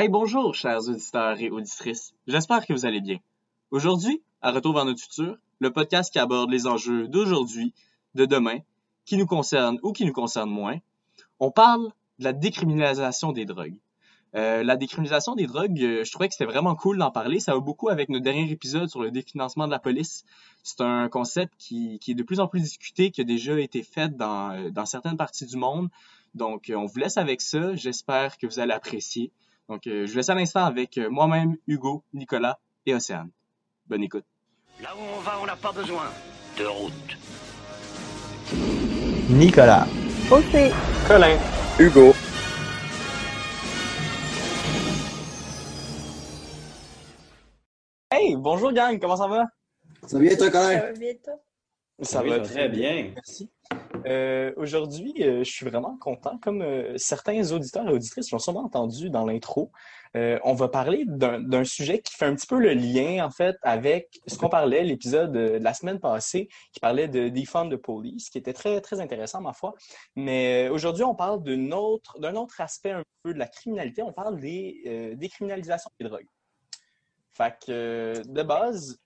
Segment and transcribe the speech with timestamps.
[0.00, 2.14] Hey, bonjour, chers auditeurs et auditrices.
[2.26, 3.18] J'espère que vous allez bien.
[3.70, 7.74] Aujourd'hui, à Retour vers notre futur, le podcast qui aborde les enjeux d'aujourd'hui,
[8.14, 8.60] de demain,
[9.04, 10.78] qui nous concernent ou qui nous concernent moins,
[11.38, 13.76] on parle de la décriminalisation des drogues.
[14.34, 17.38] Euh, la décriminalisation des drogues, euh, je trouvais que c'était vraiment cool d'en parler.
[17.38, 20.24] Ça va beaucoup avec notre dernier épisode sur le définancement de la police.
[20.62, 24.16] C'est un concept qui, est de plus en plus discuté, qui a déjà été fait
[24.16, 25.90] dans, euh, dans certaines parties du monde.
[26.34, 27.74] Donc, on vous laisse avec ça.
[27.74, 29.30] J'espère que vous allez apprécier.
[29.70, 33.30] Donc, je vous laisse à l'instant avec moi-même, Hugo, Nicolas et Océane.
[33.86, 34.24] Bonne écoute.
[34.82, 36.10] Là où on va, on n'a pas besoin
[36.58, 37.16] de route.
[39.30, 39.86] Nicolas.
[40.28, 40.72] Océ.
[41.06, 41.38] Colin.
[41.78, 42.12] Hugo.
[48.10, 49.44] Hey, bonjour gang, comment ça va?
[50.04, 50.80] Ça va bien toi, Colin?
[50.80, 51.34] Ça va bien toi?
[52.02, 53.12] Ça Oui, va ça va très bien.
[53.14, 53.48] Merci.
[54.06, 56.38] Euh, Aujourd'hui, euh, je suis vraiment content.
[56.38, 59.70] Comme euh, certains auditeurs et auditrices l'ont sûrement entendu dans l'intro,
[60.14, 64.20] on va parler d'un sujet qui fait un petit peu le lien, en fait, avec
[64.26, 68.38] ce qu'on parlait, l'épisode de la semaine passée, qui parlait de Defund the Police, qui
[68.38, 69.72] était très, très intéressant, ma foi.
[70.16, 74.02] Mais aujourd'hui, on parle d'un autre, autre aspect un peu de la criminalité.
[74.02, 76.26] On parle des décriminalisations des drogues.
[77.32, 78.98] Fait que, de base,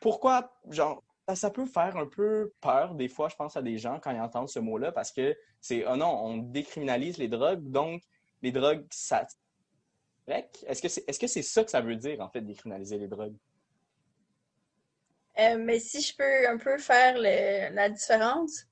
[0.00, 3.78] pourquoi, genre, ça, ça peut faire un peu peur des fois, je pense, à des
[3.78, 7.70] gens quand ils entendent ce mot-là, parce que c'est, oh non, on décriminalise les drogues,
[7.70, 8.02] donc
[8.42, 9.26] les drogues, ça.
[10.26, 13.36] Est-ce que c'est est -ce ça que ça veut dire, en fait, décriminaliser les drogues?
[15.38, 18.66] Euh, mais si je peux un peu faire la différence,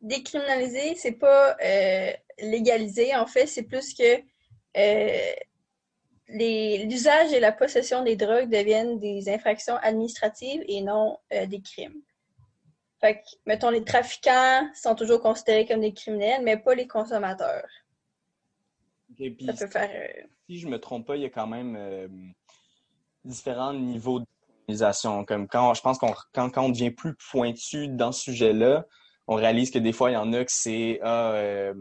[0.00, 4.22] décriminaliser, c'est pas euh, légaliser, en fait, c'est plus que
[4.76, 5.32] euh,
[6.28, 12.02] l'usage et la possession des drogues deviennent des infractions administratives et non euh, des crimes.
[13.00, 17.68] Fait que, mettons, les trafiquants sont toujours considérés comme des criminels, mais pas les consommateurs.
[19.18, 19.90] Ça peut faire.
[19.90, 22.08] euh, si je me trompe pas, il y a quand même euh,
[23.24, 25.24] différents niveaux de criminalisation.
[25.24, 28.84] Comme quand, je pense qu'on quand, quand on devient plus pointu dans ce sujet-là,
[29.26, 31.74] on réalise que des fois, il y en a que c'est ah, euh,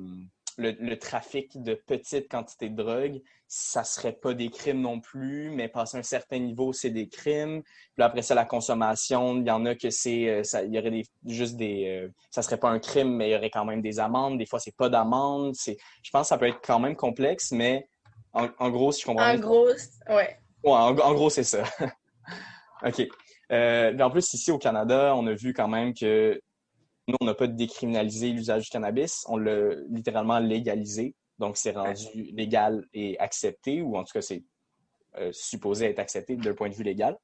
[0.57, 5.50] le, le trafic de petites quantités de drogue, ça serait pas des crimes non plus,
[5.51, 7.62] mais passer un certain niveau, c'est des crimes.
[7.95, 10.79] Puis après ça, la consommation, il y en a que c'est, euh, ça, il y
[10.79, 13.66] aurait des, juste des, euh, ça serait pas un crime, mais il y aurait quand
[13.66, 14.38] même des amendes.
[14.38, 15.56] Des fois, c'est pas d'amende.
[15.56, 17.88] C'est, je pense que ça peut être quand même complexe, mais
[18.34, 20.39] en, en gros, si je comprends En bien, gros, ouais.
[20.63, 21.63] Ouais, en, en gros, c'est ça.
[22.85, 23.07] OK.
[23.51, 26.41] Euh, en plus, ici au Canada, on a vu quand même que
[27.07, 31.16] nous, on n'a pas décriminalisé l'usage du cannabis, on l'a littéralement légalisé.
[31.40, 34.44] Donc, c'est rendu légal et accepté, ou en tout cas, c'est
[35.18, 37.18] euh, supposé être accepté d'un point de vue légal.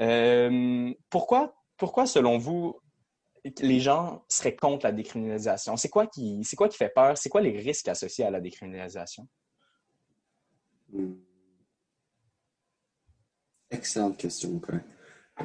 [0.00, 2.80] Euh, pourquoi, pourquoi, selon vous,
[3.60, 5.76] les gens seraient contre la décriminalisation?
[5.76, 7.16] C'est quoi qui, c'est quoi qui fait peur?
[7.16, 9.28] C'est quoi les risques associés à la décriminalisation?
[10.92, 11.14] Hmm.
[13.70, 14.82] Excellente question, Colin.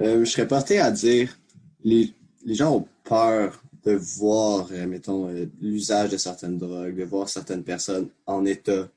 [0.01, 1.37] Euh, je serais porté à dire
[1.83, 2.13] les,
[2.43, 7.29] les gens ont peur de voir, euh, mettons, euh, l'usage de certaines drogues, de voir
[7.29, 8.89] certaines personnes en état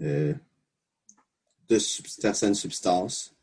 [0.00, 0.34] euh,
[1.68, 3.34] de sub- certaines substances.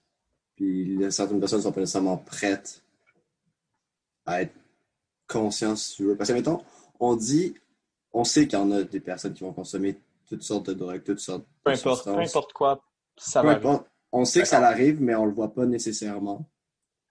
[0.56, 2.84] Puis certaines personnes ne sont pas nécessairement prêtes
[4.26, 4.54] à être
[5.28, 6.16] conscientes, si tu veux.
[6.18, 6.62] Parce que, mettons,
[7.00, 7.56] on dit,
[8.14, 9.98] on sait qu'il y en a des personnes qui vont consommer
[10.28, 12.84] toutes sortes de drogues, toutes sortes Peu de importe, peu importe quoi,
[13.18, 13.52] ça va.
[13.52, 13.88] importe.
[14.12, 16.46] On sait que ça arrive, mais on le voit pas nécessairement.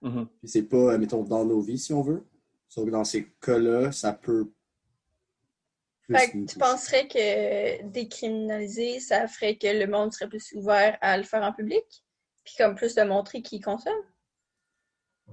[0.01, 0.27] Mhm.
[0.39, 2.23] Puis c'est pas, mettons, dans nos vies, si on veut.
[2.69, 4.51] Sauf que dans ces cas-là, ça peut.
[6.01, 10.97] plus Fait que tu penserais que décriminaliser, ça ferait que le monde serait plus ouvert
[11.01, 11.83] à le faire en public?
[12.45, 14.01] Puis comme plus de montrer qui consomme?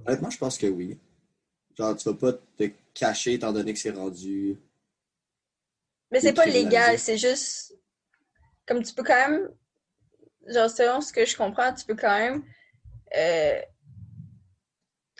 [0.05, 0.99] Honnêtement, je pense que oui.
[1.77, 4.57] Genre, tu vas pas te cacher étant donné que c'est rendu.
[6.11, 7.77] Mais c'est pas légal, c'est juste.
[8.65, 9.49] Comme tu peux quand même.
[10.47, 12.43] Genre, selon ce que je comprends, tu peux quand même
[13.15, 13.61] euh,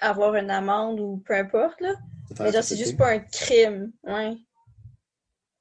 [0.01, 1.93] avoir une amende ou peu importe, là.
[2.39, 3.91] Mais genre, c'est juste pas un crime.
[4.03, 4.37] Ouais.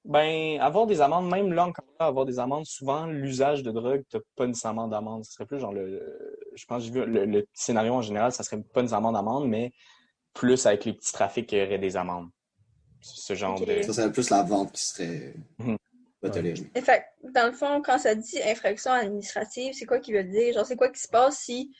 [0.05, 4.05] Ben, avoir des amendes, même là, encore là, avoir des amendes, souvent, l'usage de drogue,
[4.09, 5.25] t'as pas nécessairement d'amende.
[5.25, 8.31] Ce serait plus genre le, je pense, que j'ai vu le, le scénario en général,
[8.31, 9.73] ça serait pas nécessairement d'amende, mais
[10.33, 12.29] plus avec les petits trafics, il y aurait des amendes.
[13.01, 13.83] Ce genre de.
[13.83, 15.77] Ça serait plus la vente qui serait Mhm.
[16.21, 16.71] pas tolérée.
[16.77, 17.05] Fait,
[17.35, 20.55] dans le fond, quand ça dit infraction administrative, c'est quoi qui veut dire?
[20.55, 21.75] Genre, c'est quoi qui se passe si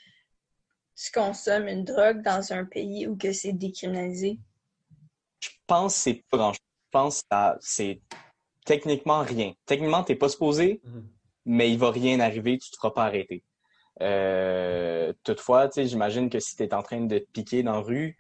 [0.97, 4.39] tu consommes une drogue dans un pays où que c'est décriminalisé?
[5.41, 6.61] Je pense que c'est pas grand-chose.
[6.61, 8.01] Je pense que c'est
[8.65, 9.53] techniquement rien.
[9.67, 10.81] Techniquement, t'es pas supposé,
[11.45, 13.43] mais il va rien arriver, tu te feras pas arrêter.
[14.01, 17.73] Euh, toutefois, tu sais, j'imagine que si tu es en train de te piquer dans
[17.73, 18.17] la rue,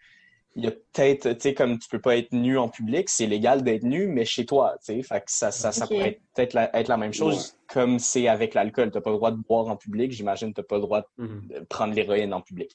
[0.54, 3.26] il y a peut-être, tu sais, comme tu peux pas être nu en public, c'est
[3.26, 5.22] légal d'être nu, mais chez toi, tu sais.
[5.26, 7.55] Ça, ça, pourrait être peut-être la, être la même chose.
[7.68, 8.90] Comme c'est avec l'alcool.
[8.90, 10.12] Tu n'as pas le droit de boire en public.
[10.12, 11.48] J'imagine que tu n'as pas le droit Mhm.
[11.48, 12.70] de prendre l'héroïne en public.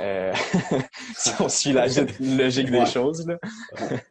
[0.00, 0.32] Euh,
[1.16, 1.86] si on suit la
[2.20, 2.86] logique des Ouais.
[2.86, 3.26] choses.
[3.26, 3.38] Là.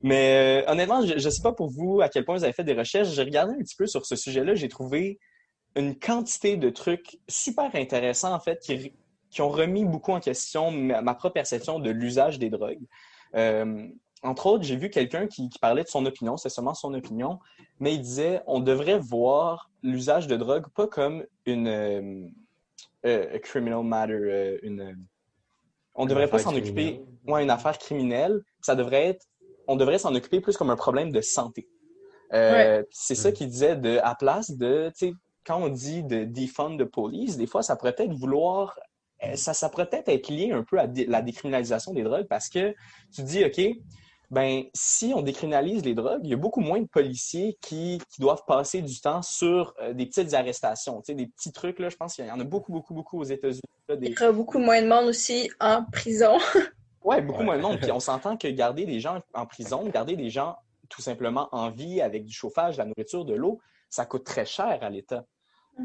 [0.00, 2.64] Mais euh, honnêtement, je ne sais pas pour vous à quel point vous avez fait
[2.64, 3.08] des recherches.
[3.08, 4.54] J'ai regardé un petit peu sur ce sujet-là.
[4.54, 5.18] J'ai trouvé
[5.76, 8.92] une quantité de trucs super intéressants, en fait, qui,
[9.30, 12.80] qui ont remis beaucoup en question ma, ma propre perception de l'usage des drogues.
[13.34, 13.86] Euh,
[14.22, 17.38] entre autres, j'ai vu quelqu'un qui, qui parlait de son opinion, c'est seulement son opinion,
[17.80, 22.26] mais il disait on devrait voir l'usage de drogue pas comme une euh,
[23.06, 24.96] euh, a criminal matter, euh, une.
[25.94, 27.06] On Une devrait pas affaire s'en occuper, criminelle.
[27.26, 28.40] ouais, une affaire criminelle.
[28.60, 29.26] Ça devrait être,
[29.66, 31.68] on devrait s'en occuper plus comme un problème de santé.
[32.32, 33.32] Euh, C'est ça Mm.
[33.32, 35.12] qu'il disait de, à place de, tu sais,
[35.44, 38.78] quand on dit de defund the police, des fois, ça pourrait peut-être vouloir,
[39.34, 42.74] ça, ça pourrait peut-être être lié un peu à la décriminalisation des drogues parce que
[43.14, 43.60] tu dis, OK,
[44.30, 48.20] ben, si on décriminalise les drogues, il y a beaucoup moins de policiers qui, qui
[48.20, 51.88] doivent passer du temps sur euh, des petites arrestations, tu sais, des petits trucs, là,
[51.88, 53.60] je pense qu'il y en a beaucoup, beaucoup, beaucoup aux États-Unis.
[53.88, 56.36] là, des- Il y aura beaucoup moins de monde aussi en prison.
[57.04, 57.44] Ouais, beaucoup Ouais.
[57.46, 57.78] moins de monde.
[57.80, 60.56] Puis on s'entend que garder des gens en prison, garder des gens
[60.90, 64.44] tout simplement en vie avec du chauffage, de la nourriture, de l'eau, ça coûte très
[64.44, 65.24] cher à l'État.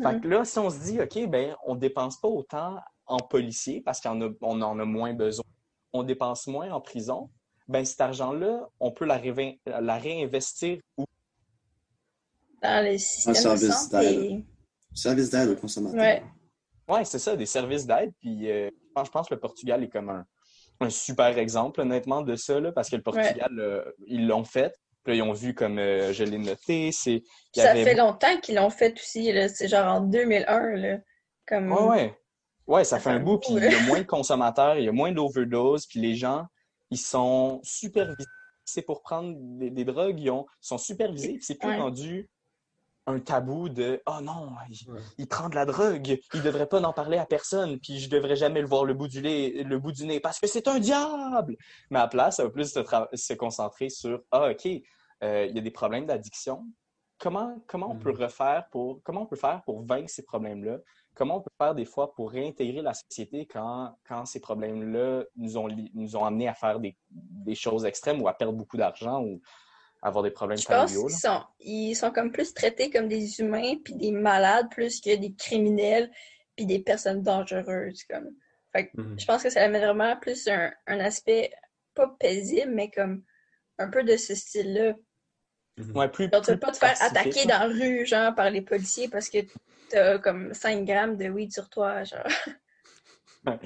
[0.02, 3.80] Fait que là, si on se dit, OK, ben, on dépense pas autant en policiers
[3.80, 5.46] parce qu'on a- on en a moins besoin,
[5.94, 7.30] on dépense moins en prison,
[7.68, 9.22] ben, cet argent-là, on peut la,
[9.82, 11.06] la réinvestir où?
[12.62, 14.46] Dans le système de service santé.
[14.94, 16.00] Service d'aide aux consommateurs.
[16.00, 16.24] Ouais.
[16.88, 18.12] Ouais, c'est ça, des services d'aide.
[18.20, 20.26] Puis euh, je pense- je pense que le Portugal est comme un,
[20.80, 24.74] un super exemple, honnêtement, de ça, là, parce que le Portugal, euh, ils l'ont fait.
[25.04, 27.24] Puis là, ils ont vu comme euh, je l'ai noté, c'est.
[27.56, 29.32] Ça avait fait longtemps qu'ils l'ont fait aussi.
[29.32, 29.50] là.
[29.50, 30.76] C'est genre en 2001.
[30.76, 30.98] Là.
[31.46, 31.72] Comme...
[31.72, 32.18] Ouais, ouais.
[32.66, 34.86] Ouais, ça, Ça fait fait un bout, puis il y a moins de consommateurs, il
[34.86, 36.46] y a moins d'overdose, puis les gens,
[36.92, 38.30] ils sont supervisés.
[38.66, 41.78] C'est pour prendre des, des drogues, ils ont- sont supervisés, c'est plus Ouais.
[41.78, 42.30] rendu
[43.06, 45.02] un tabou de «Oh non, il, Ouais.
[45.18, 48.38] il prend de la drogue, il devrait pas en parler à personne, puis je devrais
[48.38, 50.80] jamais le voir le bout du, lait- le bout du nez, parce que c'est un
[50.80, 51.58] diable!»
[51.90, 52.80] Mais à la place, ça va plus se,
[53.14, 54.66] se concentrer sur «Ah, OK,
[55.24, 56.66] euh, il y a des problèmes d'addiction.
[57.24, 59.02] Comment, comment on peut refaire pour...
[59.04, 60.78] Comment on peut faire pour vaincre ces problèmes-là?
[61.16, 65.58] comment on peut faire des fois pour réintégrer la société quand, quand ces problèmes-là nous
[65.60, 69.22] ont, nous ont amenés à faire des, des choses extrêmes ou à perdre beaucoup d'argent
[69.24, 69.40] ou
[70.02, 71.06] avoir des problèmes Je pense familiaux.
[71.06, 71.20] qu'ils là?
[71.20, 75.36] sont, ils sont comme plus traités comme des humains puis des malades plus que des
[75.36, 76.10] criminels
[76.56, 78.04] puis des personnes dangereuses.
[78.10, 78.30] Comme.
[78.72, 79.20] Fait que Mhm.
[79.20, 81.54] je pense que ça amène vraiment plus un, un aspect
[81.94, 83.24] pas paisible, mais comme
[83.78, 84.94] un peu de ce style-là.
[85.78, 85.98] Mhm.
[85.98, 88.50] Ouais, plus, Genre, tu plus veux pas te faire attaquer dans la rue, genre, par
[88.50, 89.40] les policiers parce que
[89.90, 92.28] t'as comme 5 grammes de weed sur toi, genre.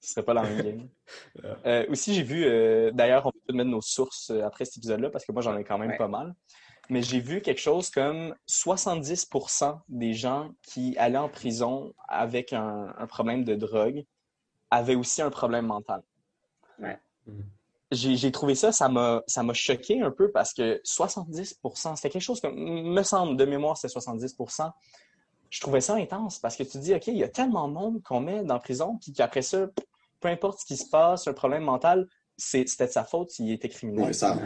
[0.00, 0.88] Ce serait pas la même game.
[1.66, 4.78] Euh, aussi, j'ai vu, euh, d'ailleurs, on peut tout mettre nos sources euh, après cet
[4.78, 5.98] épisode-là parce que moi, j'en ai quand même Ouais.
[5.98, 6.34] pas mal.
[6.90, 12.94] Mais j'ai vu quelque chose comme 70% des gens qui allaient en prison avec un,
[12.98, 14.04] un problème de drogue
[14.70, 16.02] avaient aussi un problème mental.
[16.78, 16.98] Ouais.
[17.26, 17.44] Mhm.
[17.94, 22.10] J'ai j'ai trouvé ça, ça m'a ça m'a choqué un peu parce que 70%, c'était
[22.10, 24.70] quelque chose comme, me semble, de mémoire, c'était 70%.
[25.50, 28.02] Je trouvais ça intense parce que tu dis, OK, il y a tellement de monde
[28.02, 29.66] qu'on met dans la prison qui, qu'après ça,
[30.20, 33.50] peu importe ce qui se passe, un problème mental, c'est- c'était de sa faute s'il
[33.52, 34.06] était criminel.
[34.06, 34.36] Ouais, ça.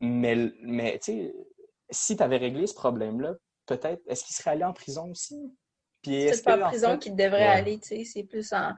[0.00, 1.34] Mais, mais tu sais,
[1.90, 3.34] si tu avais réglé ce problème-là,
[3.66, 5.54] peut-être, est-ce qu'il serait allé en prison aussi?
[6.02, 7.46] Puis C'est pas en en prison devraient ouais.
[7.46, 8.04] aller, tu sais.
[8.04, 8.72] C'est plus en.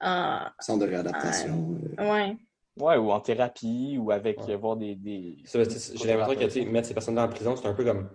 [0.00, 0.46] en...
[0.58, 1.76] Centre de réadaptation.
[1.98, 2.36] euh, Ouais.
[2.78, 4.54] Ouais, ou en thérapie, ou avec Ouais.
[4.54, 4.96] euh, voir des.
[4.96, 5.58] tu
[5.98, 8.08] J'ai l'impression que tu sais, mettre ces personnes-là en prison, c'est un peu comme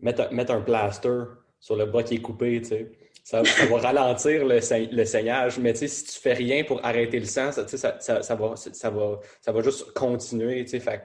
[0.00, 1.22] mettre un, mettre un plaster
[1.58, 2.60] sur le bras qui est coupé.
[2.60, 2.92] tu sais.
[3.24, 6.64] Ça, ça va ralentir le, sai- le saignage, mais tu sais, si tu fais rien
[6.64, 9.92] pour arrêter le sang, ça, tu ça, ça, ça va, ça, va, ça va juste
[9.92, 10.64] continuer.
[10.64, 10.80] tu sais.
[10.80, 11.02] Fait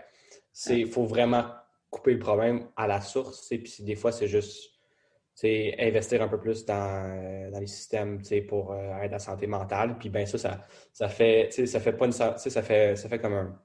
[0.70, 1.46] il faut vraiment
[1.92, 3.42] couper le problème à la source.
[3.42, 4.77] tu sais, Puis des fois, c'est juste tu
[5.80, 6.74] investir un peu plus dans,
[7.06, 9.98] euh, dans les systèmes pour euh, aider à la santé mentale.
[10.00, 12.64] Puis ben ça, ça, ça fait, tu sais, ça fait pas une, tu sais, ça
[12.64, 13.60] fait, ça fait comme un,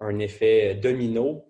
[0.00, 1.44] un effet domino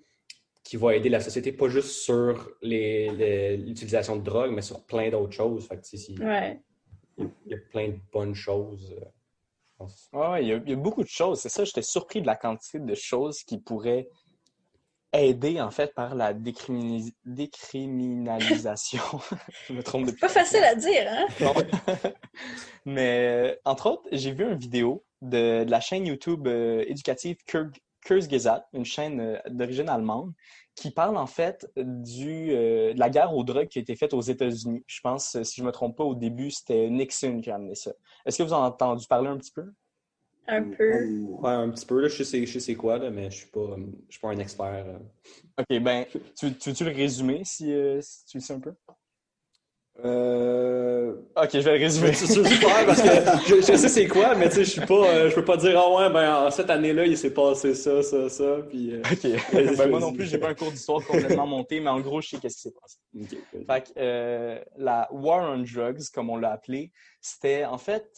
[0.64, 4.84] qui va aider la société, pas juste sur les- les- l'utilisation de drogue, mais sur
[4.84, 5.66] plein d'autres choses.
[5.68, 6.60] Fait que, Ouais.
[7.16, 8.94] il, y a, il y a plein de bonnes choses.
[9.00, 9.04] euh.
[10.12, 11.38] Ouais, ouais, il y, a, il y a beaucoup de choses.
[11.40, 14.08] C'est ça, j'étais surpris de la quantité de choses qui pourraient
[15.12, 19.00] aider, en fait, par la décriminalisation.
[19.66, 20.20] Je me trompe depuis.
[20.20, 21.26] Pas facile à dire, hein?
[21.40, 21.54] Non.
[22.84, 27.36] Mais, euh, entre autres, j'ai vu une vidéo de, de la chaîne YouTube euh, éducative
[27.46, 27.70] Kur-
[28.04, 30.32] Kurzgesagt, une chaîne euh, d'origine allemande,
[30.74, 34.14] qui parle en fait du, euh, de la guerre aux drogues qui a été faite
[34.14, 34.84] aux États-Unis.
[34.86, 37.74] Je pense, si je ne me trompe pas, au début, c'était Nixon qui a amené
[37.74, 37.90] ça.
[38.24, 39.64] Est-ce que vous en avez entendu parler un petit peu?
[40.50, 41.04] Un peu.
[41.04, 43.46] Ouais, un petit peu, là, je sais, je sais c'est quoi, là, mais je suis
[43.48, 43.76] pas,
[44.08, 44.84] je suis pas un expert.
[44.86, 44.98] euh.
[45.60, 48.72] OK, ben, tu, tu veux-tu le résumer si, euh, si tu le sais un peu?
[50.04, 51.12] Euh...
[51.36, 52.12] OK, je vais le résumer.
[52.12, 53.08] C'est super parce que
[53.48, 55.56] je, je sais c'est quoi, mais tu sais, je suis pas, euh, je peux pas
[55.56, 58.94] dire, ah ouais, ben, en cette année-là, il s'est passé ça, ça, ça, puis...
[58.94, 59.76] euh, OK.
[59.76, 62.28] ben, moi non plus, j'ai pas un cours d'histoire complètement monté, mais en gros, je
[62.28, 62.98] sais qu'est-ce qui s'est passé.
[63.20, 63.66] ok.
[63.66, 68.08] Fait que euh, la War on Drugs, comme on l'a appelé, c'était en fait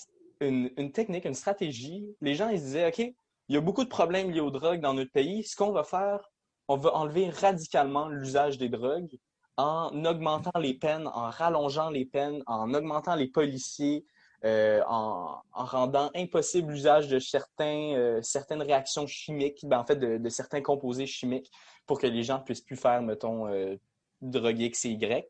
[0.41, 2.17] une, technique, une stratégie.
[2.21, 4.81] Les gens, ils se disaient, OK, il y a beaucoup de problèmes liés aux drogues
[4.81, 5.45] dans notre pays.
[5.45, 6.21] Ce qu'on va faire,
[6.69, 9.19] on va enlever radicalement l'usage des drogues
[9.57, 14.07] en augmentant les peines, en rallongeant les peines, en augmentant les policiers,
[14.45, 19.97] euh, en, en rendant impossible l'usage de certains, euh, certaines réactions chimiques, ben, en fait,
[19.97, 21.51] de, certains composés chimiques
[21.87, 23.77] pour que les gens puissent plus faire, mettons, euh,
[24.23, 25.29] drogue X et Y.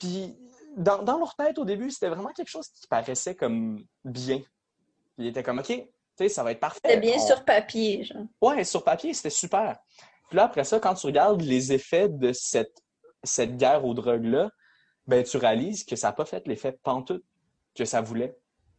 [0.00, 0.36] Puis,
[0.76, 4.40] dans, dans leur tête, au début, c'était vraiment quelque chose qui paraissait comme bien.
[5.18, 5.84] Il était comme, OK, tu
[6.16, 6.80] sais, ça va être parfait.
[6.84, 8.24] C'était bien On- sur papier, genre.
[8.40, 9.78] Ouais, sur papier, c'était super.
[10.28, 12.82] Puis là, après ça, quand tu regardes les effets de cette,
[13.22, 14.50] cette guerre aux drogues-là,
[15.06, 17.24] ben, tu réalises que ça n'a pas fait l'effet pantoute
[17.74, 18.36] que ça voulait.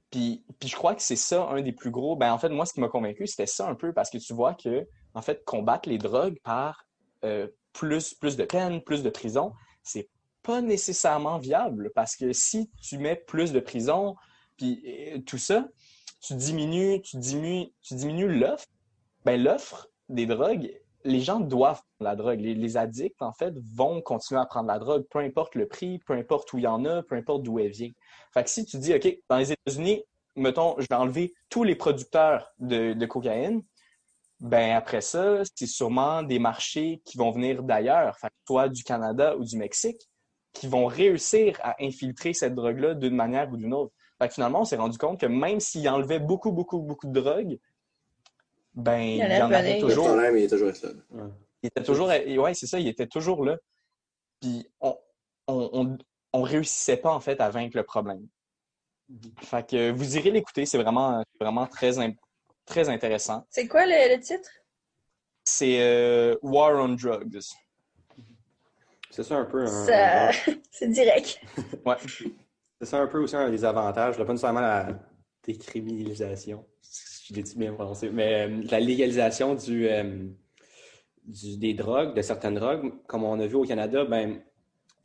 [0.09, 2.15] Puis, puis je crois que c'est ça un des plus gros.
[2.15, 4.33] Ben, en fait, moi, ce qui m'a convaincu, c'était ça un peu, parce que tu
[4.33, 6.85] vois que, en fait, combattre les drogues par
[7.23, 10.09] euh, plus, plus de peine, plus de prison, c'est
[10.45, 14.15] pas nécessairement viable, parce que si tu mets plus de prison,
[14.57, 15.67] puis euh, tout ça,
[16.21, 18.67] tu diminues, tu diminues, tu l'offre.
[19.25, 20.71] Ben, l'offre des drogues,
[21.03, 22.39] les gens doivent prendre la drogue.
[22.39, 26.13] Les, addicts, en fait, vont continuer à prendre la drogue, peu importe le prix, peu
[26.13, 27.91] importe où il y en a, peu importe d'où elle vient.
[28.33, 30.03] Fait que si tu dis, OK, dans les États-Unis,
[30.35, 33.61] mettons, je vais enlever tous les producteurs de, de cocaïne,
[34.39, 39.45] ben après ça, c'est sûrement des marchés qui vont venir d'ailleurs, soit du Canada ou
[39.45, 40.09] du Mexique,
[40.55, 43.93] qui vont réussir à infiltrer cette drogue-là d'une manière ou d'une autre.
[44.17, 47.19] Fait que finalement, on s'est rendu compte que même s'ils enlevaient beaucoup, beaucoup, beaucoup de
[47.19, 47.59] drogue,
[48.73, 49.75] ben, il y allait en avait.
[49.75, 50.05] Le toujours.
[50.05, 51.27] problème, il est toujours là.
[51.61, 53.57] Il était toujours, et ouais, c'est ça, il était toujours là.
[54.39, 54.97] Puis on,
[55.47, 55.97] on, on,
[56.33, 58.27] on réussissait pas en fait à vaincre le problème.
[59.41, 61.93] Fait que vous irez l'écouter, c'est vraiment, vraiment très,
[62.65, 63.45] très intéressant.
[63.49, 64.49] C'est quoi le, le titre?
[65.43, 67.39] C'est euh, War on Drugs.
[69.15, 70.27] C'est ça un peu un, Ça...
[70.29, 70.31] un-
[70.71, 71.39] C'est direct.
[71.85, 71.95] Ouais.
[72.79, 74.89] c'est ça un peu aussi un des avantages, là, pas nécessairement la
[75.45, 80.27] décriminalisation, si je l'ai dit bien prononcé, mais euh, la légalisation du, euh,
[81.23, 84.41] du- des drogues, de certaines drogues, comme on a vu au Canada, ben,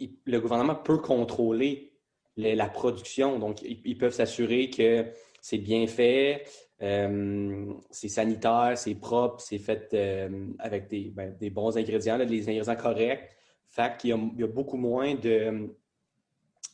[0.00, 1.92] il- le gouvernement peut contrôler
[2.36, 5.06] le- la production, donc ils, ils peuvent s'assurer que
[5.40, 6.44] c'est bien fait,
[6.82, 12.24] euh, c'est sanitaire, c'est propre, c'est fait euh, avec des, ben, des bons ingrédients, là,
[12.24, 13.28] des ingrédients corrects.
[13.70, 15.74] Fait qu'il y a, il y a beaucoup moins de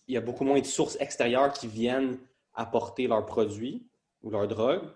[0.09, 2.19] il y a beaucoup moins de sources extérieures qui viennent
[2.55, 3.87] apporter leurs produits
[4.23, 4.89] ou leurs drogues.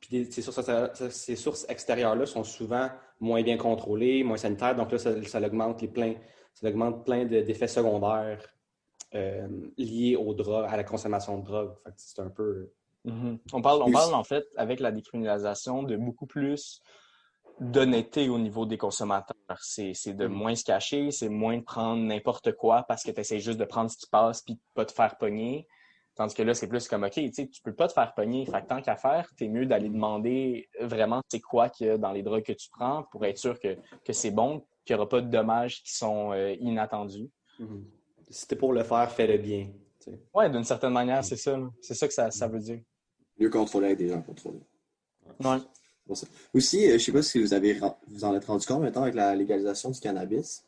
[0.00, 0.60] Puis ces sources,
[1.10, 2.88] ces sources extérieures-là sont souvent
[3.20, 4.74] moins bien contrôlées, moins sanitaires.
[4.74, 6.14] Donc là, ça, ça augmente les plein,
[6.54, 8.40] ça augmente plein de- d'effets secondaires
[9.14, 11.74] euh, liés aux drogues, à la consommation de drogue.
[11.96, 12.70] C'est un peu.
[13.04, 13.38] Mhm.
[13.52, 16.80] On parle, on parle en fait, avec la décriminalisation, de beaucoup plus
[17.70, 19.36] d'honnêteté au niveau des consommateurs.
[19.60, 20.32] C'est c'est de Mhm.
[20.34, 23.64] moins se cacher, c'est moins de prendre n'importe quoi parce que tu essaies juste de
[23.64, 25.66] prendre ce qui passe puis de pas te faire pogner.
[26.14, 28.44] Tandis que là, c'est plus comme, OK, tu sais, tu peux pas te faire pogner.
[28.44, 31.96] Fait que tant qu'à faire, t'es mieux d'aller demander vraiment c'est quoi qu'il y a
[31.96, 35.00] dans les drogues que tu prends pour être sûr que, que c'est bon, qu'il n'y
[35.00, 37.30] aura pas de dommages qui sont euh, inattendus.
[37.58, 37.86] Mhm.
[38.28, 39.70] Si t'es pour le faire, fais-le bien.
[40.00, 40.20] sais.
[40.34, 41.58] Ouais, d'une certaine manière, c'est ça.
[41.80, 42.80] C'est ça que ça, ça veut dire.
[43.38, 44.60] Mieux contrôler avec des gens contrôlés.
[45.40, 45.58] Ouais.
[46.06, 46.26] Pour ça.
[46.52, 47.78] Aussi, euh, je sais pas si vous avez
[48.08, 50.64] vous en êtes rendu compte maintenant avec la légalisation du cannabis.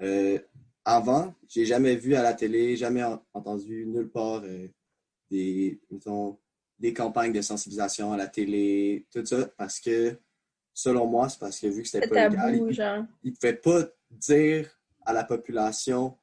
[0.00, 0.38] Euh,
[0.84, 4.66] avant, j'ai jamais vu à la télé, jamais en- entendu nulle part euh,
[5.30, 6.38] des, mettons,
[6.78, 10.18] des campagnes de sensibilisation à la télé, tout ça, parce que
[10.74, 12.54] selon moi, c'est parce que vu que c'était pas légal,
[13.22, 14.70] ils ne pouvaient pas dire
[15.02, 16.16] à la population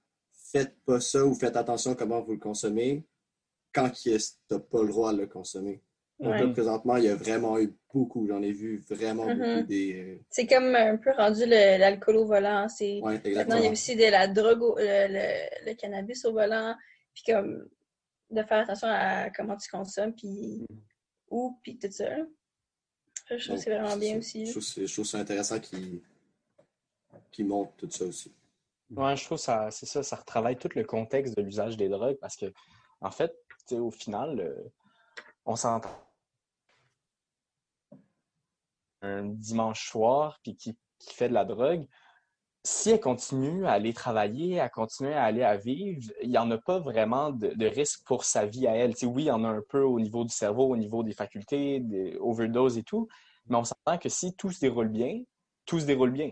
[0.52, 3.06] faites pas ça ou faites attention à comment vous le consommez
[3.72, 4.10] quand tu
[4.50, 5.82] n'as pas le droit de le consommer.
[6.20, 6.52] Donc là, Ouais.
[6.52, 10.22] présentement, il y a vraiment eu beaucoup, j'en ai vu vraiment beaucoup des.
[10.30, 12.68] C'est comme un peu rendu l'alcool au volant.
[12.68, 12.98] C'est...
[12.98, 16.26] euh, Ouais, Maintenant, il y a aussi de la drogue, au- le, le- le cannabis
[16.26, 16.76] au volant,
[17.14, 17.70] puis comme
[18.32, 20.66] de faire attention à comment tu consommes, puis
[21.32, 22.10] où, puis tout ça.
[22.10, 22.26] là.
[23.32, 24.42] Je trouve que c'est vraiment bien aussi.
[24.42, 24.52] Je là.
[24.52, 25.60] trouve, c'est- je trouve ça intéressant
[27.32, 28.34] qu'ils montrent tout ça aussi.
[28.92, 31.88] Ouais, je trouve que ça, c'est ça, ça retravaille tout le contexte de l'usage des
[31.90, 32.48] drogues parce que,
[33.02, 33.32] en fait,
[33.68, 34.56] tu sais, au final, euh,
[35.46, 35.90] on s'entend
[39.02, 41.88] un dimanche soir puis qui, qui fait de la drogue,
[42.64, 46.52] si elle continue à aller travailler, à continuer à aller à vivre, il n'y en
[46.52, 48.94] a pas vraiment de, risque pour sa vie à elle.
[48.94, 51.04] Tu sais, oui, il y en a un peu au niveau du cerveau, au niveau
[51.04, 53.08] des facultés, des overdoses et tout,
[53.48, 55.22] mais on s'entend que si tout se déroule bien,
[55.66, 56.32] tout se déroule bien.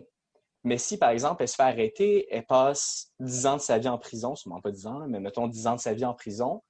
[0.63, 3.87] Mais si, par exemple, elle se fait arrêter, elle passe 10 ans de sa vie
[3.87, 6.61] en prison, sûrement pas 10 ans, mais mettons 10 ans de sa vie en prison,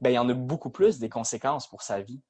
[0.00, 2.22] ben, il y en a beaucoup plus des conséquences pour sa vie.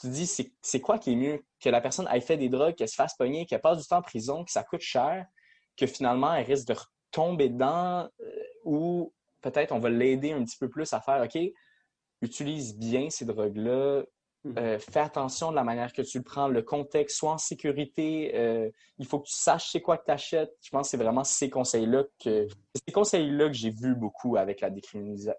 [0.00, 0.26] Tu dis,
[0.62, 1.44] c'est quoi qui est mieux?
[1.60, 3.98] Que la personne ait fait des drogues, qu'elle se fasse pogner, qu'elle passe du temps
[3.98, 5.26] en prison, que ça coûte cher,
[5.76, 10.56] que finalement, elle risque de retomber dedans euh, ou peut-être on va l'aider un petit
[10.56, 11.38] peu plus à faire, OK,
[12.22, 14.02] utilise bien ces drogues-là,
[14.44, 14.58] mm-hmm.
[14.58, 18.32] euh, fais attention de la manière que tu le prends, le contexte, sois en sécurité,
[18.34, 20.54] euh, il faut que tu saches c'est quoi que tu achètes.
[20.60, 24.60] Je pense que c'est vraiment ces conseils-là que ces conseils-là que j'ai vus beaucoup avec
[24.60, 25.34] la décriminalisation.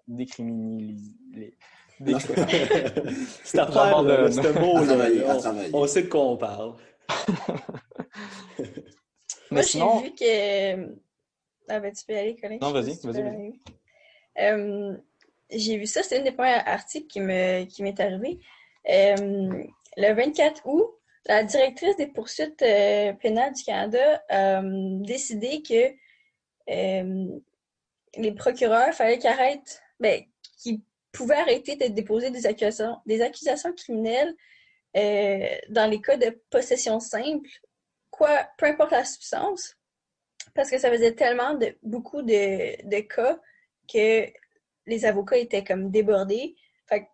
[3.44, 3.98] c'est à faire
[4.32, 5.08] ce mot-là.
[5.72, 6.74] On, on sait de quoi on parle.
[9.50, 10.94] Moi, j'ai vu que.
[11.68, 12.58] Ah, ben, tu peux y aller, Colin.
[12.60, 13.52] Non, vas-y, vas-y.
[14.38, 14.96] Euh,
[15.50, 18.38] j'ai vu ça, c'était un des premiers articles qui m'est qui arrivé.
[18.88, 19.64] Euh,
[19.96, 20.90] le 24 août,
[21.26, 25.92] la directrice des poursuites euh, pénales du Canada a décidé que
[28.16, 30.22] les procureurs, fallait qu'ils arrêtent, ben,
[30.58, 30.80] qu'ils
[31.12, 34.34] pouvaient arrêter de déposer des accusations, des accusations criminelles
[34.94, 37.48] dans les cas de possession simple
[38.56, 39.76] peu importe la substance,
[40.54, 43.38] parce que ça faisait tellement de beaucoup de, cas
[43.92, 44.26] que
[44.86, 46.56] les avocats étaient comme débordés.
[46.86, 47.06] Fait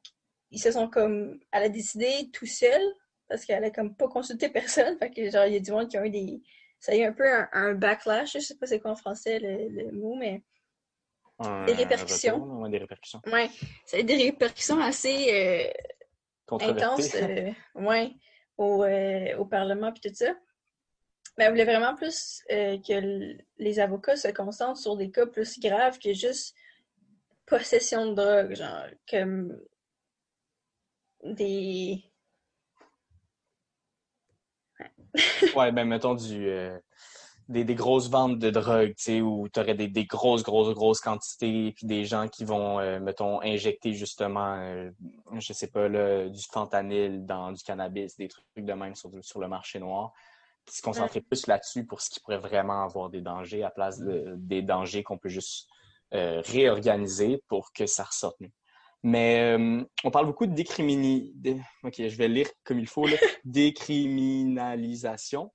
[0.50, 1.40] ils se sont comme.
[1.52, 2.80] Elle a décidé tout seul,
[3.28, 4.98] parce qu'elle a comme pas consulté personne.
[4.98, 6.42] Fait que genre, il y a du monde qui ont eu des.
[6.78, 9.90] Ça a eu un peu un, backlash, je sais pas c'est quoi en français le,
[9.92, 10.42] mot, mais.
[11.38, 12.68] Des répercussions.
[12.68, 13.20] des répercussions.
[13.26, 13.50] Ouais.
[13.84, 15.72] Ça a eu des répercussions assez
[16.50, 17.14] euh, intenses.
[17.14, 18.12] Euh, ouais,
[18.56, 20.34] au, euh, au Parlement puis tout ça.
[21.36, 25.98] Mais elle voulait vraiment plus que les avocats se concentrent sur des cas plus graves
[25.98, 26.56] que juste
[27.44, 29.60] possession de drogue, genre comme
[31.22, 32.02] des.
[35.54, 36.48] Ouais, ben mettons du.
[37.48, 40.42] Euh, des, des, grosses ventes de drogue, tu sais, où tu aurais des, des, grosses,
[40.42, 44.90] grosses, grosses quantités, puis des gens qui vont, euh, mettons, injecter justement,
[45.38, 49.40] je sais pas, là, du fentanyl dans du cannabis, des trucs de même sur, sur
[49.40, 50.12] le marché noir
[50.72, 54.34] se concentrer plus là-dessus pour ce qui pourrait vraiment avoir des dangers à place de,
[54.36, 55.68] des dangers qu'on peut juste
[56.14, 58.52] euh, réorganiser pour que ça ressorte mieux.
[59.02, 61.62] Mais euh, on parle beaucoup de décriminalisation.
[61.84, 63.16] Ok, je vais lire comme il faut, là.
[63.44, 65.52] décriminalisation.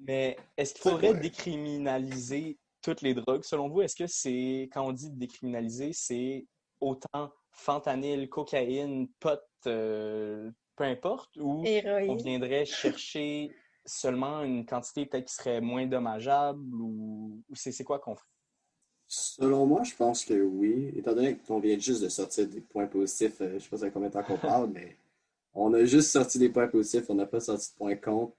[0.00, 3.44] Mais est-ce qu'il faudrait décriminaliser toutes les drogues?
[3.44, 3.82] Selon vous?
[3.82, 6.46] Est-ce que c'est, quand on dit décriminaliser, c'est
[6.80, 13.50] autant fentanyl, cocaïne, pot, euh, peu importe, ou on viendrait chercher
[13.84, 18.26] seulement une quantité peut-être qui serait moins dommageable ou, c'est quoi qu'on ferait?
[19.08, 20.92] Selon moi, je pense que oui.
[20.96, 23.90] Étant donné qu'on vient juste de sortir des points positifs, euh, je ne sais pas
[23.90, 24.96] combien de temps qu'on parle, mais
[25.54, 28.34] on a juste sorti des points positifs, on n'a pas sorti de points contre.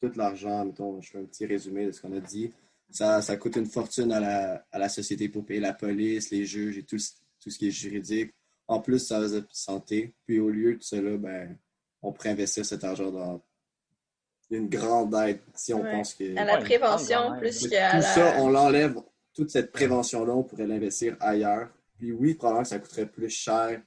[0.00, 2.52] Tout l'argent, mettons, je fais un petit résumé de ce qu'on a dit.
[2.90, 6.46] Ça, ça coûte une fortune à la, à la société pour payer la police, les
[6.46, 6.96] juges et tout,
[7.40, 8.32] tout ce qui est juridique.
[8.66, 10.14] En plus, ça va être santé.
[10.26, 11.56] Puis au lieu de cela, ben,
[12.02, 13.42] on pourrait investir cet argent dans
[14.50, 16.36] une grande aide si on pense que.
[16.36, 18.96] À la prévention plus qu'à Tout ça, on l'enlève.
[19.34, 21.68] Toute cette prévention-là, on pourrait l'investir ailleurs.
[21.96, 23.80] Puis oui, probablement que ça coûterait plus cher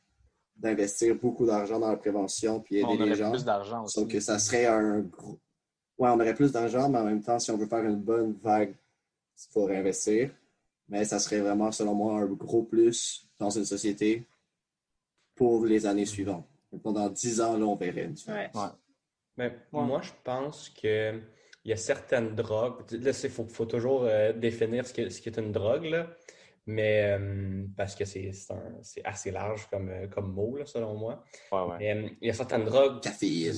[0.56, 3.32] d'investir beaucoup d'argent dans la prévention puis aider on les gens.
[3.32, 4.08] plus d'argent aussi.
[4.08, 5.40] que ça serait un gros.
[6.02, 8.34] Ouais, on aurait plus d'argent, mais en même temps, si on veut faire une bonne
[8.42, 10.32] vague, il faut réinvestir.
[10.90, 14.26] Mais ça serait vraiment, selon moi, un gros plus dans une société
[15.36, 16.48] pour les années suivantes.
[16.82, 18.74] Pendant dix ans, là, on verrait une différence.
[19.38, 21.22] Mais moi, je pense que
[21.64, 22.82] il y a certaines drogues.
[22.94, 26.08] Là, il faut, toujours euh, définir ce qui, ce qui est une drogue, là.
[26.68, 28.32] Mais euh, parce que c'est
[29.04, 31.24] assez large comme, euh, comme mot, là, selon moi.
[31.52, 33.02] Ouais, il y a certaines drogues.
[33.02, 33.52] Café.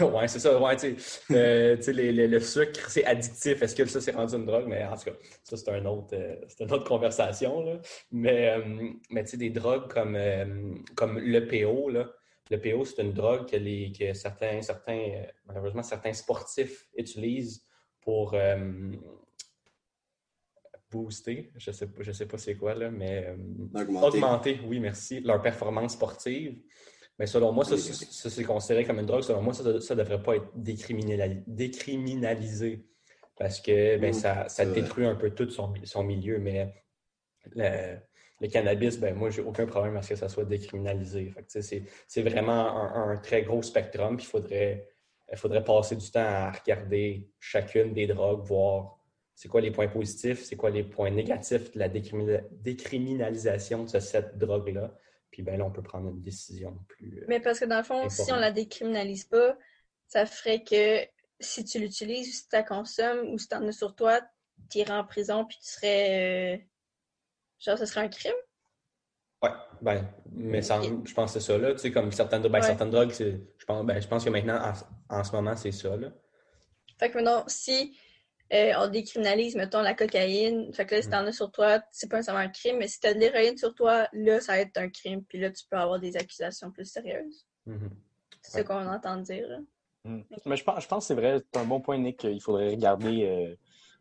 [0.00, 0.60] Oui, c'est ça.
[0.60, 3.62] Ouais, tu sais, le sucre, c'est addictif.
[3.62, 4.66] Est-ce que ça, c'est rendu une drogue?
[4.66, 6.14] Mais en tout cas, ça, c'est un autre,
[6.60, 7.64] une autre conversation.
[7.64, 7.80] Là.
[8.12, 8.58] Mais,
[9.10, 10.18] mais tu sais, des drogues comme,
[10.94, 12.06] comme l'EPO, là
[12.50, 17.64] le PO, c'est une drogue que, les, que certains, certains, euh, malheureusement, certains sportifs utilisent
[18.00, 18.92] pour euh,
[20.90, 23.36] booster, je ne sais, je sais pas c'est quoi, là, mais euh,
[24.02, 24.60] augmenter.
[24.66, 26.58] oui, merci, leur performance sportive.
[27.18, 29.22] Mais selon moi, ça, c'est considéré comme une drogue.
[29.22, 32.86] Selon moi, ça ne devrait pas être décriminalisé
[33.38, 36.38] parce que ben, ça, ça détruit un peu tout son, son milieu.
[36.38, 36.74] Mais
[37.54, 41.34] le cannabis, ben moi, j'ai aucun problème à ce que ça soit décriminalisé.
[41.46, 44.16] C'est vraiment un, très gros spectrum.
[44.18, 44.88] Il faudrait,
[45.30, 48.99] il faudrait passer du temps à regarder chacune des drogues, voir
[49.40, 53.98] c'est quoi les points positifs, c'est quoi les points négatifs de la décrimina- décriminalisation de
[53.98, 54.94] cette drogue-là?
[55.30, 57.20] Puis ben là, on peut prendre une décision plus.
[57.20, 59.56] euh, Mais parce que dans le fond, si on la décriminalise pas,
[60.08, 61.06] ça ferait que
[61.40, 64.20] si tu l'utilises ou si tu la consommes ou si tu en as sur toi,
[64.70, 66.56] tu irais en prison puis tu serais.
[66.56, 66.58] euh,
[67.60, 68.34] Genre, ce serait un crime?
[69.42, 69.50] Ouais,
[69.80, 71.72] ben, mais ça, je pense que c'est ça, là.
[71.72, 72.62] Tu sais, comme certaines, ben, Ouais.
[72.62, 74.60] certaines drogues, je, pense, ben, je pense que maintenant,
[75.08, 76.08] en, en ce moment, c'est ça, là.
[76.98, 77.96] Fait que maintenant, si
[78.52, 81.10] euh, on décriminalise, mettons, la cocaïne, fait que là, si Mm.
[81.12, 83.74] t'en as sur toi, c'est pas nécessairement un crime, mais si t'as de l'héroïne sur
[83.74, 86.84] toi, là, ça va être un crime, puis là, tu peux avoir des accusations plus
[86.86, 87.46] sérieuses.
[87.66, 87.90] Mhm.
[88.42, 89.46] C'est ça qu'on entend dire.
[89.48, 89.58] là.
[90.04, 90.22] Mm.
[90.46, 92.70] Mais je pense, je pense que c'est vrai, c'est un bon point, Nick, qu'il faudrait
[92.70, 93.54] regarder, euh,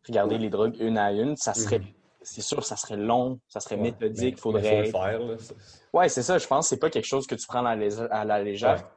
[0.08, 1.36] regarder les drogues une à une.
[1.36, 1.88] Ça serait, Mhm.
[2.22, 4.62] c'est sûr, ça serait long, ça serait Ouais, méthodique, mais faudrait.
[4.62, 5.36] faut le être- faire, là.
[5.38, 5.56] C'est-
[5.94, 7.86] Ouais, c'est ça, je pense que c'est pas quelque chose que tu prends à la,
[7.88, 8.90] lég- à la légère.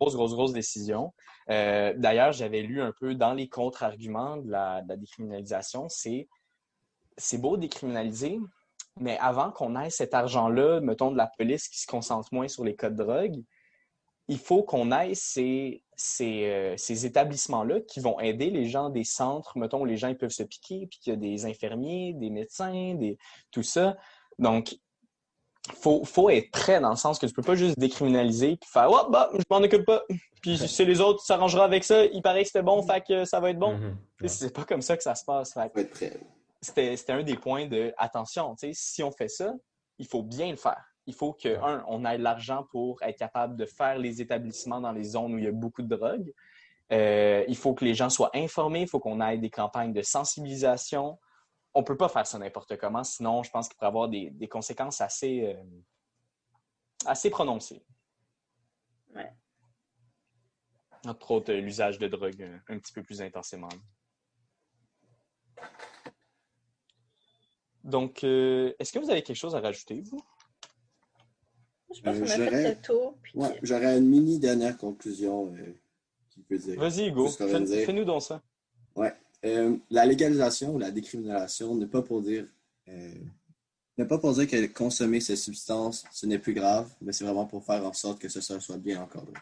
[0.00, 1.12] Grosse, grosse, grosse décision.
[1.50, 6.28] Euh, D'ailleurs, j'avais lu un peu dans les contre-arguments de la, décriminalisation, c'est
[7.20, 8.38] c'est beau décriminaliser,
[9.00, 12.62] mais avant qu'on ait cet argent-là, mettons de la police qui se concentre moins sur
[12.62, 13.42] les cas de drogue,
[14.28, 19.02] il faut qu'on ait ces, ces, euh, ces établissements-là qui vont aider les gens des
[19.02, 22.12] centres, mettons, où les gens ils peuvent se piquer, puis qu'il y a des infirmiers,
[22.12, 23.18] des médecins, des,
[23.50, 23.96] tout ça.
[24.38, 24.76] Donc,
[25.74, 28.88] faut, faut être prêt dans le sens que tu peux pas juste décriminaliser puis faire
[28.90, 30.02] oh, bah, je m'en occupe pas.
[30.42, 33.24] Puis c'est les autres qui s'arrangeront avec ça, il paraît que c'était bon, fait que
[33.24, 33.78] ça va être bon.
[34.20, 35.54] Tu sais, C'est pas comme ça que ça se passe.
[35.54, 36.20] Fait que Faut être prêt.
[36.60, 39.52] c'était c'était un des points de attention, tu sais, si on fait ça,
[39.98, 40.84] il faut bien le faire.
[41.06, 44.92] Il faut que, un, on ait l'argent pour être capable de faire les établissements dans
[44.92, 46.32] les zones où il y a beaucoup de drogue.
[46.92, 50.02] Euh, il faut que les gens soient informés, il faut qu'on ait des campagnes de
[50.02, 51.18] sensibilisation.
[51.78, 54.48] On peut pas faire ça n'importe comment, sinon je pense qu'il pourrait avoir des, des
[54.48, 55.62] conséquences assez, euh,
[57.06, 57.84] assez prononcées.
[59.14, 59.32] Ouais.
[61.06, 63.68] Entre autres, euh, l'usage de drogue euh, un petit peu plus intensément.
[67.84, 70.20] Donc, euh, est-ce que vous avez quelque chose à rajouter, vous?
[71.94, 73.18] Je pense Euh, qu'on a fait j'aurais- le tour.
[73.22, 75.74] Puis Ouais, j'aurais une mini dernière conclusion euh,
[76.30, 76.78] qui peut dire.
[76.78, 78.42] Vas-y, Hugo, de fais- fais-nous donc ça.
[79.44, 82.46] Euh, la légalisation ou la décriminalisation n'est pas pour dire
[82.88, 83.14] euh,
[83.96, 87.46] n'est pas pour dire que consommer ces substances, ce n'est plus grave, mais c'est vraiment
[87.46, 89.34] pour faire en sorte que ce soit soit bien encadré.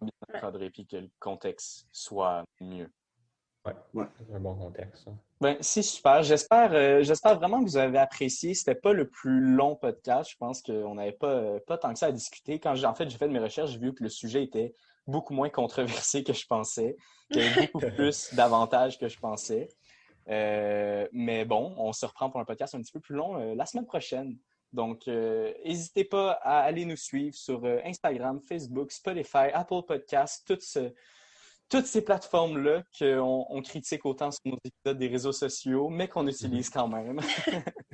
[0.00, 2.90] Bien encadré, puis que le contexte soit mieux.
[3.64, 5.08] C'est un bon contexte.
[5.40, 6.22] Ben, c'est super.
[6.22, 8.54] J'espère, euh, j'espère vraiment que vous avez apprécié.
[8.54, 10.30] C'était pas le plus long podcast.
[10.30, 12.60] Je pense qu'on n'avait pas, pas tant que ça à discuter.
[12.60, 14.74] Quand j'ai, en fait, j'ai fait de mes recherches, j'ai vu que le sujet était
[15.06, 16.96] beaucoup moins controversé que je pensais,
[17.30, 19.68] qu'il y avait beaucoup plus d'avantages que je pensais.
[20.28, 23.54] Euh, mais bon, on se reprend pour un podcast un petit peu plus long euh,
[23.54, 24.36] la semaine prochaine.
[24.72, 30.62] Donc, euh, n'hésitez pas à aller nous suivre sur Instagram, Facebook, Spotify, Apple Podcasts, toutes,
[30.62, 30.92] ce-
[31.68, 36.26] toutes ces plateformes-là qu'on on critique autant sur nos épisodes des réseaux sociaux, mais qu'on
[36.26, 37.20] utilise quand même.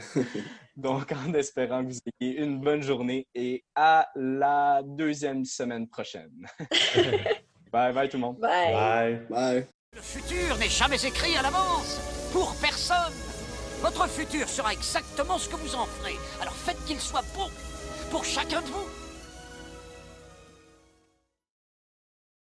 [0.77, 6.33] Donc, en espérant que vous ayez une bonne journée et à la deuxième semaine prochaine.
[7.73, 8.39] bye bye tout le monde.
[8.39, 8.73] Bye!
[8.73, 9.27] Bye.
[9.29, 9.67] Bye!
[9.95, 12.01] Le futur n'est jamais écrit à l'avance.
[12.33, 13.13] Pour personne.
[13.81, 16.17] Votre futur sera exactement ce que vous en ferez.
[16.41, 17.51] Alors faites qu'il soit beau.
[18.11, 19.02] Pour chacun de vous.